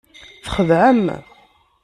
Txedɛem. 0.45 1.05